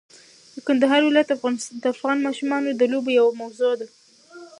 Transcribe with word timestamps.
د 0.53 0.55
کندهار 0.67 1.01
ولایت 1.05 1.29
د 1.81 1.83
افغان 1.93 2.17
ماشومانو 2.27 2.69
د 2.75 2.81
لوبو 2.91 3.09
یوه 3.19 3.33
موضوع 3.41 3.73
ده. 3.79 3.87